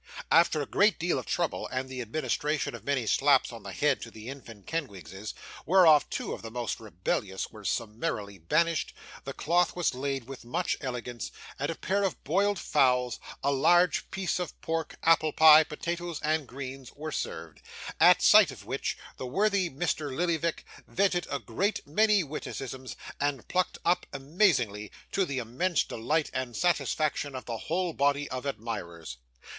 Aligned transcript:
After 0.31 0.63
a 0.63 0.65
great 0.65 0.97
deal 0.97 1.19
of 1.19 1.27
trouble, 1.27 1.67
and 1.67 1.87
the 1.87 2.01
administration 2.01 2.73
of 2.73 2.83
many 2.83 3.05
slaps 3.05 3.53
on 3.53 3.61
the 3.61 3.71
head 3.71 4.01
to 4.01 4.09
the 4.09 4.29
infant 4.29 4.65
Kenwigses, 4.65 5.35
whereof 5.63 6.09
two 6.09 6.33
of 6.33 6.41
the 6.41 6.49
most 6.49 6.79
rebellious 6.79 7.51
were 7.51 7.63
summarily 7.63 8.39
banished, 8.39 8.95
the 9.25 9.33
cloth 9.33 9.75
was 9.75 9.93
laid 9.93 10.23
with 10.27 10.43
much 10.43 10.75
elegance, 10.81 11.29
and 11.59 11.69
a 11.69 11.75
pair 11.75 12.01
of 12.03 12.23
boiled 12.23 12.57
fowls, 12.57 13.19
a 13.43 13.51
large 13.51 14.09
piece 14.09 14.39
of 14.39 14.59
pork, 14.59 14.95
apple 15.03 15.31
pie, 15.33 15.63
potatoes 15.63 16.19
and 16.23 16.47
greens, 16.47 16.91
were 16.93 17.11
served; 17.11 17.61
at 17.99 18.23
sight 18.23 18.49
of 18.49 18.65
which, 18.65 18.97
the 19.17 19.27
worthy 19.27 19.69
Mr. 19.69 20.11
Lillyvick 20.11 20.65
vented 20.87 21.27
a 21.29 21.37
great 21.37 21.85
many 21.85 22.23
witticisms, 22.23 22.95
and 23.19 23.47
plucked 23.47 23.77
up 23.85 24.07
amazingly: 24.11 24.91
to 25.11 25.25
the 25.25 25.37
immense 25.37 25.83
delight 25.83 26.31
and 26.33 26.57
satisfaction 26.57 27.35
of 27.35 27.45
the 27.45 27.57
whole 27.69 27.93
body 27.93 28.27
of 28.31 28.47
admirers. 28.47 29.17